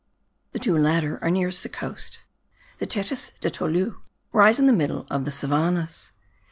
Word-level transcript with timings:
The 0.53 0.57
two 0.57 0.75
latter 0.75 1.19
are 1.21 1.29
nearest 1.29 1.61
the 1.61 1.69
coast. 1.69 2.21
The 2.79 2.87
Tetas 2.87 3.33
de 3.39 3.51
Tolu 3.51 3.99
rise 4.33 4.57
in 4.57 4.65
the 4.65 4.73
middle 4.73 5.05
of 5.11 5.25
the 5.25 5.31
savannahs. 5.31 6.09